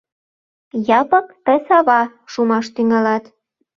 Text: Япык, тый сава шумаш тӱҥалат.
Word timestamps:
Япык, 0.99 1.27
тый 1.45 1.59
сава 1.67 2.01
шумаш 2.31 2.65
тӱҥалат. 2.75 3.23